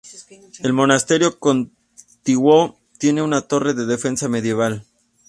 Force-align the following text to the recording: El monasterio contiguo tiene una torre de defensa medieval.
El 0.63 0.73
monasterio 0.73 1.37
contiguo 1.37 2.79
tiene 2.97 3.21
una 3.21 3.41
torre 3.41 3.75
de 3.75 3.85
defensa 3.85 4.27
medieval. 4.27 4.83